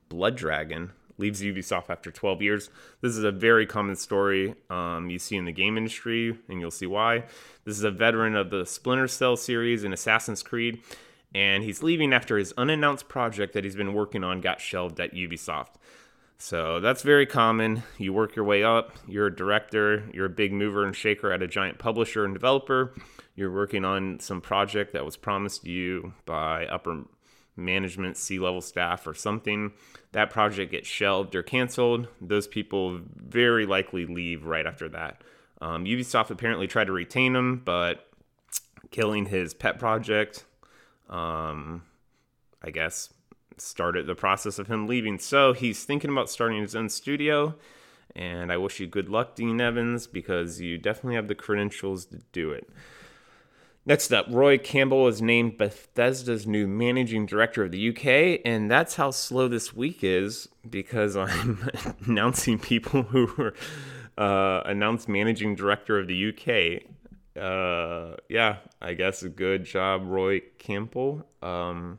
Blood 0.08 0.36
Dragon 0.36 0.92
leaves 1.18 1.42
Ubisoft 1.42 1.88
after 1.88 2.10
12 2.10 2.42
years. 2.42 2.70
This 3.00 3.16
is 3.16 3.24
a 3.24 3.30
very 3.30 3.66
common 3.66 3.96
story 3.96 4.54
um, 4.70 5.08
you 5.08 5.18
see 5.18 5.36
in 5.36 5.44
the 5.44 5.52
game 5.52 5.76
industry, 5.76 6.36
and 6.48 6.60
you'll 6.60 6.70
see 6.70 6.86
why. 6.86 7.24
This 7.64 7.78
is 7.78 7.84
a 7.84 7.90
veteran 7.90 8.34
of 8.34 8.50
the 8.50 8.66
Splinter 8.66 9.08
Cell 9.08 9.36
series 9.36 9.84
and 9.84 9.94
Assassin's 9.94 10.42
Creed, 10.42 10.82
and 11.34 11.62
he's 11.62 11.82
leaving 11.82 12.12
after 12.12 12.38
his 12.38 12.52
unannounced 12.58 13.08
project 13.08 13.52
that 13.54 13.64
he's 13.64 13.76
been 13.76 13.94
working 13.94 14.24
on 14.24 14.40
got 14.40 14.60
shelved 14.60 15.00
at 15.00 15.14
Ubisoft. 15.14 15.74
So 16.44 16.80
that's 16.80 17.02
very 17.02 17.24
common. 17.24 17.84
You 17.98 18.12
work 18.12 18.34
your 18.34 18.44
way 18.44 18.64
up, 18.64 18.96
you're 19.06 19.28
a 19.28 19.34
director, 19.34 20.10
you're 20.12 20.26
a 20.26 20.28
big 20.28 20.52
mover 20.52 20.84
and 20.84 20.94
shaker 20.94 21.30
at 21.30 21.40
a 21.40 21.46
giant 21.46 21.78
publisher 21.78 22.24
and 22.24 22.34
developer. 22.34 22.94
You're 23.36 23.52
working 23.52 23.84
on 23.84 24.18
some 24.18 24.40
project 24.40 24.92
that 24.92 25.04
was 25.04 25.16
promised 25.16 25.62
to 25.62 25.70
you 25.70 26.14
by 26.26 26.66
upper 26.66 27.04
management, 27.54 28.16
C 28.16 28.40
level 28.40 28.60
staff, 28.60 29.06
or 29.06 29.14
something, 29.14 29.70
that 30.10 30.30
project 30.30 30.72
gets 30.72 30.88
shelved 30.88 31.36
or 31.36 31.44
canceled. 31.44 32.08
Those 32.20 32.48
people 32.48 33.02
very 33.14 33.64
likely 33.64 34.04
leave 34.04 34.44
right 34.44 34.66
after 34.66 34.88
that. 34.88 35.22
Um, 35.60 35.84
Ubisoft 35.84 36.30
apparently 36.30 36.66
tried 36.66 36.88
to 36.88 36.92
retain 36.92 37.36
him, 37.36 37.62
but 37.64 38.08
killing 38.90 39.26
his 39.26 39.54
pet 39.54 39.78
project, 39.78 40.44
um, 41.08 41.84
I 42.60 42.70
guess, 42.70 43.10
started 43.62 44.06
the 44.06 44.14
process 44.14 44.58
of 44.58 44.68
him 44.68 44.86
leaving. 44.86 45.18
So 45.18 45.52
he's 45.52 45.84
thinking 45.84 46.10
about 46.10 46.30
starting 46.30 46.60
his 46.60 46.76
own 46.76 46.88
studio. 46.88 47.54
And 48.14 48.52
I 48.52 48.58
wish 48.58 48.78
you 48.80 48.86
good 48.86 49.08
luck, 49.08 49.34
Dean 49.34 49.60
Evans, 49.60 50.06
because 50.06 50.60
you 50.60 50.76
definitely 50.76 51.14
have 51.14 51.28
the 51.28 51.34
credentials 51.34 52.04
to 52.06 52.18
do 52.32 52.50
it. 52.50 52.68
Next 53.84 54.12
up, 54.12 54.26
Roy 54.30 54.58
Campbell 54.58 55.08
is 55.08 55.20
named 55.20 55.58
Bethesda's 55.58 56.46
new 56.46 56.68
managing 56.68 57.26
director 57.26 57.64
of 57.64 57.72
the 57.72 57.88
UK, 57.88 58.40
and 58.44 58.70
that's 58.70 58.94
how 58.94 59.10
slow 59.10 59.48
this 59.48 59.74
week 59.74 60.04
is 60.04 60.48
because 60.68 61.16
I'm 61.16 61.68
announcing 62.06 62.60
people 62.60 63.02
who 63.02 63.32
were 63.36 63.54
uh, 64.16 64.62
announced 64.66 65.08
managing 65.08 65.56
director 65.56 65.98
of 65.98 66.06
the 66.06 66.28
UK. 66.28 66.84
Uh, 67.36 68.16
yeah, 68.28 68.58
I 68.80 68.94
guess 68.94 69.24
a 69.24 69.28
good 69.28 69.64
job, 69.64 70.02
Roy 70.04 70.42
Campbell. 70.58 71.26
Um, 71.42 71.98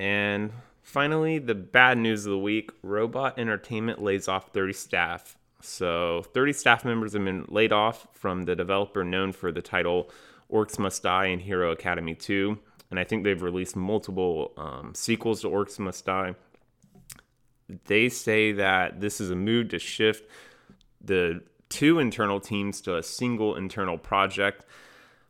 and 0.00 0.50
finally, 0.82 1.38
the 1.38 1.54
bad 1.54 1.98
news 1.98 2.24
of 2.24 2.30
the 2.30 2.38
week 2.38 2.70
Robot 2.82 3.38
Entertainment 3.38 4.02
lays 4.02 4.28
off 4.28 4.50
30 4.54 4.72
staff. 4.72 5.36
So, 5.60 6.22
30 6.32 6.54
staff 6.54 6.86
members 6.86 7.12
have 7.12 7.22
been 7.22 7.44
laid 7.48 7.70
off 7.70 8.08
from 8.14 8.44
the 8.44 8.56
developer 8.56 9.04
known 9.04 9.32
for 9.32 9.52
the 9.52 9.60
title 9.60 10.10
Orcs 10.50 10.78
Must 10.78 11.02
Die 11.02 11.26
and 11.26 11.42
Hero 11.42 11.70
Academy 11.70 12.14
2. 12.14 12.58
And 12.90 12.98
I 12.98 13.04
think 13.04 13.24
they've 13.24 13.42
released 13.42 13.76
multiple 13.76 14.52
um, 14.56 14.94
sequels 14.94 15.42
to 15.42 15.48
Orcs 15.48 15.78
Must 15.78 16.02
Die. 16.06 16.34
They 17.84 18.08
say 18.08 18.52
that 18.52 19.02
this 19.02 19.20
is 19.20 19.30
a 19.30 19.36
move 19.36 19.68
to 19.68 19.78
shift 19.78 20.30
the 21.02 21.42
two 21.68 21.98
internal 21.98 22.40
teams 22.40 22.80
to 22.80 22.96
a 22.96 23.02
single 23.02 23.54
internal 23.54 23.98
project, 23.98 24.64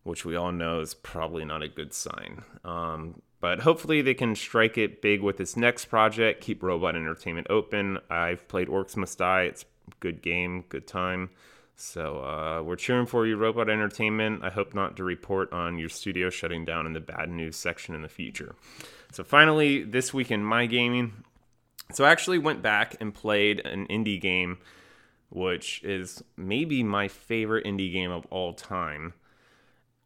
which 0.05 0.25
we 0.25 0.37
all 0.37 0.53
know 0.53 0.79
is 0.79 0.95
probably 0.95 1.45
not 1.45 1.61
a 1.61 1.69
good 1.69 1.93
sign. 1.93 2.45
Um, 2.65 3.21
but 3.41 3.61
hopefully 3.61 4.03
they 4.03 4.15
can 4.15 4.35
strike 4.35 4.77
it 4.77 5.03
big 5.03 5.23
with 5.23 5.39
this 5.39 5.57
next 5.57 5.87
project, 5.87 6.43
keep 6.43 6.63
Robot 6.63 6.95
Entertainment 6.95 7.47
open. 7.51 7.99
I've 8.11 8.47
played 8.49 8.69
Orcs 8.69 8.97
Must 8.97 9.17
Die. 9.17 9.43
It's 9.43 9.63
a 9.63 9.95
good 10.01 10.23
game, 10.23 10.65
good 10.69 10.87
time. 10.87 11.31
So 11.77 12.23
uh, 12.23 12.63
we're 12.63 12.77
cheering 12.77 13.07
for 13.07 13.27
you, 13.27 13.37
Robot 13.39 13.71
Entertainment. 13.71 14.45
I 14.45 14.51
hope 14.51 14.75
not 14.75 14.99
to 14.99 15.05
report 15.05 15.51
on 15.53 15.79
your 15.79 15.89
studio 15.89 16.29
shutting 16.29 16.67
down 16.67 16.85
in 16.85 16.93
the 16.93 17.01
bad 17.01 17.31
news 17.31 17.57
section 17.57 17.95
in 17.95 18.03
the 18.03 18.09
future. 18.09 18.55
So 19.13 19.25
finally, 19.25 19.83
this 19.83 20.13
week 20.13 20.31
in 20.31 20.45
my 20.45 20.67
gaming, 20.67 21.25
so 21.93 22.05
I 22.05 22.11
actually 22.11 22.39
went 22.39 22.61
back 22.61 22.97
and 23.01 23.15
played 23.15 23.61
an 23.61 23.87
indie 23.87 24.21
game, 24.21 24.59
which 25.31 25.83
is 25.83 26.23
maybe 26.37 26.83
my 26.83 27.09
favorite 27.09 27.65
indie 27.65 27.91
game 27.91 28.11
of 28.11 28.27
all 28.27 28.53
time. 28.53 29.15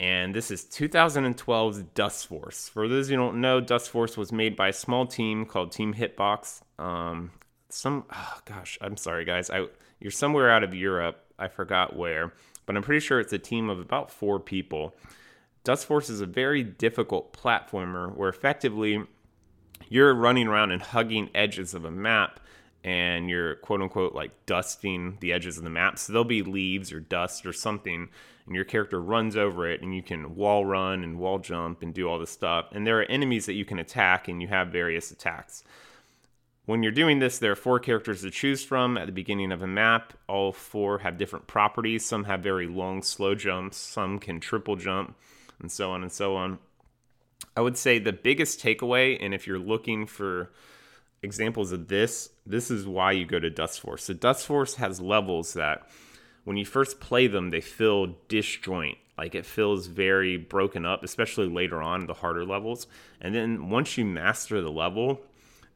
And 0.00 0.34
this 0.34 0.50
is 0.50 0.64
2012's 0.64 1.82
Dust 1.94 2.26
Force. 2.26 2.68
For 2.68 2.88
those 2.88 3.08
who 3.08 3.16
don't 3.16 3.40
know, 3.40 3.60
Dust 3.60 3.90
Force 3.90 4.16
was 4.16 4.32
made 4.32 4.56
by 4.56 4.68
a 4.68 4.72
small 4.72 5.06
team 5.06 5.46
called 5.46 5.72
Team 5.72 5.94
Hitbox. 5.94 6.62
Um, 6.78 7.30
some, 7.68 8.04
oh 8.12 8.38
gosh, 8.44 8.76
I'm 8.80 8.96
sorry, 8.96 9.24
guys. 9.24 9.50
I 9.50 9.66
you're 10.00 10.10
somewhere 10.10 10.50
out 10.50 10.64
of 10.64 10.74
Europe 10.74 11.24
I 11.38 11.48
forgot 11.48 11.96
where, 11.96 12.32
but 12.66 12.76
I'm 12.76 12.82
pretty 12.82 13.00
sure 13.00 13.20
it's 13.20 13.32
a 13.32 13.38
team 13.38 13.68
of 13.68 13.78
about 13.78 14.10
four 14.10 14.38
people. 14.38 14.94
Dust 15.64 15.86
Force 15.86 16.10
is 16.10 16.20
a 16.20 16.26
very 16.26 16.62
difficult 16.62 17.32
platformer 17.32 18.14
where 18.14 18.28
effectively 18.28 19.02
you're 19.88 20.14
running 20.14 20.46
around 20.46 20.70
and 20.70 20.82
hugging 20.82 21.30
edges 21.34 21.74
of 21.74 21.84
a 21.84 21.90
map 21.90 22.40
and 22.82 23.30
you're 23.30 23.56
quote 23.56 23.80
unquote 23.80 24.14
like 24.14 24.32
dusting 24.46 25.16
the 25.20 25.32
edges 25.32 25.56
of 25.56 25.64
the 25.64 25.70
map. 25.70 25.98
So 25.98 26.12
there'll 26.12 26.24
be 26.24 26.42
leaves 26.42 26.92
or 26.92 27.00
dust 27.00 27.46
or 27.46 27.52
something, 27.52 28.10
and 28.46 28.54
your 28.54 28.64
character 28.64 29.00
runs 29.00 29.36
over 29.36 29.66
it, 29.68 29.82
and 29.82 29.94
you 29.94 30.02
can 30.02 30.34
wall 30.34 30.64
run 30.66 31.02
and 31.04 31.18
wall 31.18 31.38
jump 31.38 31.82
and 31.82 31.94
do 31.94 32.08
all 32.08 32.18
this 32.18 32.30
stuff. 32.30 32.66
And 32.72 32.86
there 32.86 33.00
are 33.00 33.04
enemies 33.04 33.46
that 33.46 33.54
you 33.54 33.64
can 33.64 33.78
attack, 33.78 34.28
and 34.28 34.42
you 34.42 34.48
have 34.48 34.68
various 34.68 35.10
attacks 35.10 35.64
When 36.66 36.82
you're 36.82 36.92
doing 36.92 37.18
this, 37.18 37.38
there 37.38 37.52
are 37.52 37.56
four 37.56 37.78
characters 37.78 38.22
to 38.22 38.30
choose 38.30 38.64
from 38.64 38.96
at 38.96 39.06
the 39.06 39.12
beginning 39.12 39.52
of 39.52 39.60
a 39.62 39.66
map. 39.66 40.14
All 40.28 40.50
four 40.52 40.98
have 41.00 41.18
different 41.18 41.46
properties. 41.46 42.06
Some 42.06 42.24
have 42.24 42.40
very 42.40 42.66
long, 42.66 43.02
slow 43.02 43.34
jumps, 43.34 43.76
some 43.76 44.18
can 44.18 44.40
triple 44.40 44.76
jump, 44.76 45.14
and 45.60 45.70
so 45.70 45.90
on 45.90 46.02
and 46.02 46.10
so 46.10 46.36
on. 46.36 46.58
I 47.56 47.60
would 47.60 47.76
say 47.76 47.98
the 47.98 48.14
biggest 48.14 48.60
takeaway, 48.60 49.18
and 49.20 49.34
if 49.34 49.46
you're 49.46 49.58
looking 49.58 50.06
for 50.06 50.52
examples 51.22 51.70
of 51.70 51.88
this, 51.88 52.30
this 52.46 52.70
is 52.70 52.86
why 52.86 53.12
you 53.12 53.26
go 53.26 53.38
to 53.38 53.50
Dustforce. 53.50 54.00
So 54.00 54.14
Dustforce 54.14 54.76
has 54.76 55.00
levels 55.00 55.52
that 55.52 55.86
when 56.44 56.56
you 56.56 56.64
first 56.64 57.00
play 57.00 57.26
them, 57.26 57.50
they 57.50 57.60
feel 57.60 58.14
disjoint. 58.28 58.98
Like 59.16 59.34
it 59.34 59.46
feels 59.46 59.86
very 59.86 60.36
broken 60.36 60.84
up, 60.84 61.04
especially 61.04 61.48
later 61.48 61.80
on, 61.80 62.06
the 62.06 62.14
harder 62.14 62.44
levels. 62.44 62.86
And 63.20 63.34
then 63.34 63.70
once 63.70 63.96
you 63.96 64.04
master 64.04 64.60
the 64.60 64.72
level, 64.72 65.20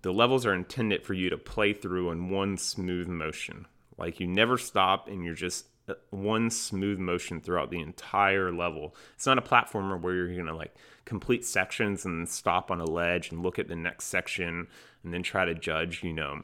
the 0.02 0.12
levels 0.12 0.44
are 0.44 0.54
intended 0.54 1.04
for 1.04 1.14
you 1.14 1.30
to 1.30 1.38
play 1.38 1.72
through 1.72 2.10
in 2.10 2.30
one 2.30 2.56
smooth 2.56 3.08
motion. 3.08 3.66
Like 3.96 4.20
you 4.20 4.26
never 4.26 4.58
stop 4.58 5.08
and 5.08 5.24
you're 5.24 5.34
just 5.34 5.66
uh, 5.88 5.94
one 6.10 6.50
smooth 6.50 6.98
motion 6.98 7.40
throughout 7.40 7.70
the 7.70 7.80
entire 7.80 8.52
level. 8.52 8.94
It's 9.14 9.26
not 9.26 9.38
a 9.38 9.42
platformer 9.42 10.00
where 10.00 10.14
you're 10.14 10.44
to 10.44 10.54
like 10.54 10.74
complete 11.04 11.44
sections 11.44 12.04
and 12.04 12.28
stop 12.28 12.70
on 12.70 12.80
a 12.80 12.84
ledge 12.84 13.30
and 13.30 13.42
look 13.42 13.58
at 13.58 13.68
the 13.68 13.76
next 13.76 14.06
section 14.06 14.66
and 15.02 15.14
then 15.14 15.22
try 15.22 15.44
to 15.44 15.54
judge, 15.54 16.02
you 16.02 16.12
know, 16.12 16.42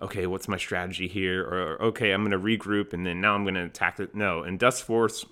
okay, 0.00 0.26
what's 0.26 0.48
my 0.48 0.56
strategy 0.56 1.08
here? 1.08 1.42
Or, 1.42 1.82
okay, 1.82 2.12
I'm 2.12 2.22
going 2.22 2.32
to 2.32 2.38
regroup 2.38 2.92
and 2.92 3.06
then 3.06 3.20
now 3.20 3.34
I'm 3.34 3.44
going 3.44 3.54
to 3.54 3.64
attack 3.64 4.00
it. 4.00 4.14
No, 4.14 4.42
in 4.42 4.58
Dustforce, 4.58 5.24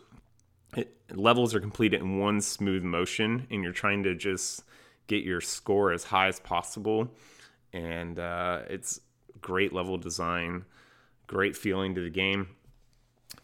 it, 0.77 0.97
levels 1.13 1.55
are 1.55 1.61
completed 1.61 2.01
in 2.01 2.19
one 2.19 2.41
smooth 2.41 2.83
motion 2.83 3.47
and 3.51 3.63
you're 3.63 3.73
trying 3.73 4.03
to 4.05 4.15
just 4.15 4.63
get 5.07 5.25
your 5.25 5.41
score 5.41 5.93
as 5.93 6.05
high 6.05 6.29
as 6.29 6.41
possible 6.41 7.11
and 7.73 8.19
uh, 8.19 8.61
it's 8.69 9.01
great 9.41 9.73
level 9.73 9.99
design, 9.99 10.65
great 11.27 11.57
feeling 11.57 11.95
to 11.95 12.03
the 12.03 12.11
game. 12.11 12.49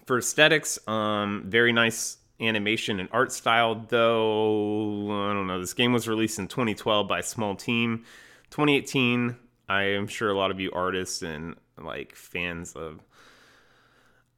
For 0.07 0.19
aesthetics, 0.19 0.79
um, 0.89 1.45
very 1.47 1.73
nice 1.73 2.19
animation 2.41 3.01
and 3.01 3.09
art 3.13 3.33
style, 3.33 3.85
though 3.89 5.11
I 5.11 5.33
don't 5.33 5.47
know. 5.47 5.61
This 5.61 5.75
game 5.75 5.93
was 5.93 6.07
released 6.07 6.39
in 6.39 6.49
2012 6.49 7.09
by 7.09 7.21
a 7.21 7.23
small 7.23 7.55
team. 7.55 8.05
2018, 8.51 9.37
I 9.69 9.85
am 9.85 10.07
sure 10.07 10.31
a 10.31 10.37
lot 10.37 10.51
of 10.51 10.61
you 10.61 10.71
artists 10.73 11.23
and 11.23 11.57
like 11.77 12.15
fans 12.15 12.75
of 12.75 13.01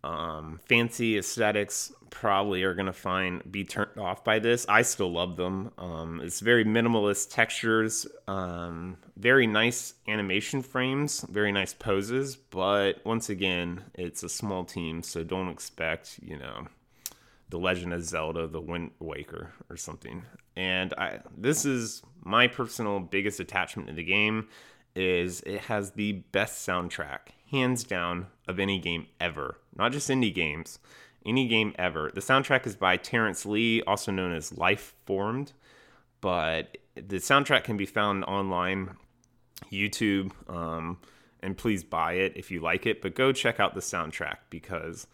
um, 0.03 0.61
fancy 0.67 1.19
aesthetics 1.19 1.93
probably 2.09 2.63
are 2.63 2.75
gonna 2.75 2.93
find 2.93 3.43
be 3.51 3.65
turned 3.65 3.99
off 3.99 4.25
by 4.25 4.39
this. 4.39 4.67
I 4.69 4.83
still 4.83 5.13
love 5.13 5.37
them. 5.37 5.73
Um, 5.79 6.21
it's 6.23 6.41
very 6.41 6.65
minimalist 6.65 7.31
textures, 7.31 8.07
um, 8.27 8.97
very 9.17 9.47
nice 9.47 9.95
animation 10.09 10.63
frames, 10.63 11.21
very 11.29 11.53
nice 11.53 11.75
poses. 11.75 12.37
But 12.37 13.05
once 13.05 13.29
again, 13.29 13.85
it's 13.95 14.23
a 14.23 14.29
small 14.29 14.65
team, 14.65 15.03
so 15.03 15.23
don't 15.23 15.49
expect 15.49 16.19
you 16.23 16.39
know 16.39 16.67
the 17.51 17.59
Legend 17.59 17.93
of 17.93 18.03
Zelda, 18.03 18.47
the 18.47 18.61
Wind 18.61 18.93
Waker, 19.01 19.53
or 19.69 19.77
something. 19.77 20.23
And 20.57 20.95
I 20.95 21.21
this 21.37 21.67
is 21.67 22.03
my 22.23 22.47
personal 22.47 23.01
biggest 23.01 23.39
attachment 23.39 23.89
to 23.89 23.95
the 23.95 24.05
game 24.05 24.49
is 24.95 25.41
it 25.43 25.63
has 25.63 25.93
the 25.93 26.13
best 26.33 26.67
soundtrack 26.67 27.31
hands 27.51 27.85
down, 27.85 28.27
of 28.47 28.59
any 28.59 28.79
game 28.79 29.07
ever. 29.21 29.59
Not 29.77 29.93
just 29.93 30.11
indie 30.11 30.35
games, 30.35 30.79
any 31.25 31.47
game 31.49 31.75
ever. 31.79 32.11
The 32.13 32.21
soundtrack 32.21 32.67
is 32.67 32.77
by 32.77 32.97
Terence 32.97 33.47
Lee, 33.47 33.83
also 33.83 34.13
known 34.13 34.33
as 34.35 34.57
Life 34.57 34.95
Formed, 35.07 35.53
but 36.21 36.79
the 36.95 37.17
soundtrack 37.17 37.65
can 37.65 37.77
be 37.77 37.87
found 37.87 38.25
online, 38.25 38.97
YouTube, 39.73 40.33
um, 40.49 40.99
and 41.41 41.57
please 41.57 41.85
buy 41.85 42.15
it 42.15 42.33
if 42.37 42.51
you 42.51 42.61
like 42.61 42.87
it. 42.87 43.01
But 43.01 43.15
go 43.15 43.33
check 43.33 43.61
out 43.61 43.75
the 43.75 43.81
soundtrack 43.81 44.37
because 44.51 45.07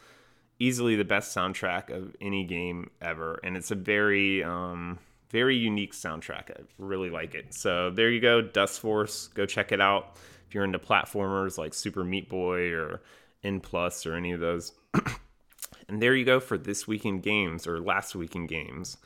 easily 0.58 0.96
the 0.96 1.04
best 1.04 1.36
soundtrack 1.36 1.90
of 1.90 2.16
any 2.20 2.44
game 2.44 2.90
ever, 3.00 3.38
and 3.44 3.56
it's 3.56 3.70
a 3.70 3.76
very 3.76 4.42
um, 4.42 4.98
very 5.30 5.56
unique 5.56 5.92
soundtrack. 5.92 6.50
I 6.50 6.62
really 6.78 7.10
like 7.10 7.34
it. 7.34 7.54
So 7.54 7.90
there 7.90 8.10
you 8.10 8.20
go, 8.20 8.40
Dust 8.40 8.80
Force. 8.80 9.28
Go 9.28 9.46
check 9.46 9.72
it 9.72 9.80
out 9.80 10.16
if 10.46 10.54
you're 10.54 10.64
into 10.64 10.78
platformers 10.78 11.58
like 11.58 11.74
Super 11.74 12.04
Meat 12.04 12.28
Boy 12.28 12.72
or 12.72 13.02
N 13.42 13.60
Plus 13.60 14.06
or 14.06 14.14
any 14.14 14.32
of 14.32 14.40
those. 14.40 14.72
and 15.88 16.00
there 16.00 16.14
you 16.14 16.24
go 16.24 16.40
for 16.40 16.56
this 16.56 16.86
week 16.86 17.04
in 17.04 17.20
games 17.20 17.66
or 17.66 17.80
last 17.80 18.14
week 18.14 18.36
in 18.36 18.46
games. 18.46 18.96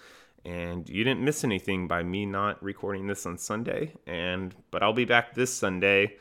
And 0.45 0.89
you 0.89 1.05
didn't 1.05 1.23
miss 1.23 1.45
anything 1.45 1.87
by 1.87 2.03
me 2.03 2.25
not 2.25 2.63
recording 2.63 3.07
this 3.07 3.27
on 3.27 3.39
Sunday. 3.39 3.93
And 4.07 4.55
but 4.71 4.83
I'll 4.83 4.93
be 4.93 5.05
back 5.05 5.35
this 5.35 5.53
Sunday. 5.53 6.17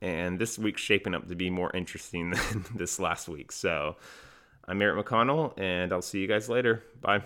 And 0.00 0.38
this 0.38 0.58
week's 0.58 0.80
shaping 0.80 1.14
up 1.14 1.28
to 1.28 1.34
be 1.34 1.50
more 1.50 1.70
interesting 1.74 2.30
than 2.52 2.64
this 2.74 2.98
last 2.98 3.28
week. 3.28 3.50
So 3.52 3.96
I'm 4.66 4.80
Eric 4.82 5.06
McConnell, 5.06 5.58
and 5.58 5.92
I'll 5.92 6.02
see 6.02 6.20
you 6.20 6.28
guys 6.28 6.48
later. 6.48 6.84
Bye. 7.00 7.22